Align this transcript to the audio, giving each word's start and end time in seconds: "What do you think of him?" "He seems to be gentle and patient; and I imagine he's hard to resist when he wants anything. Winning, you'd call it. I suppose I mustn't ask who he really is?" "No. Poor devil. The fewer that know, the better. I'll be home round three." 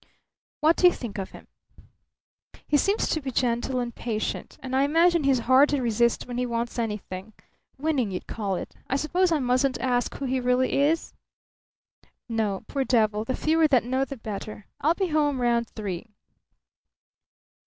"What 0.61 0.77
do 0.77 0.87
you 0.87 0.93
think 0.93 1.19
of 1.19 1.29
him?" 1.29 1.47
"He 2.65 2.75
seems 2.75 3.07
to 3.09 3.21
be 3.21 3.29
gentle 3.29 3.79
and 3.79 3.93
patient; 3.93 4.57
and 4.63 4.75
I 4.75 4.81
imagine 4.81 5.25
he's 5.25 5.37
hard 5.45 5.69
to 5.69 5.79
resist 5.83 6.25
when 6.27 6.39
he 6.39 6.45
wants 6.47 6.79
anything. 6.79 7.33
Winning, 7.77 8.09
you'd 8.09 8.25
call 8.25 8.55
it. 8.55 8.73
I 8.89 8.95
suppose 8.95 9.31
I 9.31 9.37
mustn't 9.37 9.79
ask 9.79 10.15
who 10.15 10.25
he 10.25 10.39
really 10.39 10.73
is?" 10.73 11.13
"No. 12.27 12.63
Poor 12.67 12.83
devil. 12.83 13.23
The 13.25 13.35
fewer 13.35 13.67
that 13.67 13.83
know, 13.83 14.03
the 14.03 14.17
better. 14.17 14.65
I'll 14.79 14.95
be 14.95 15.09
home 15.09 15.39
round 15.39 15.69
three." 15.69 16.07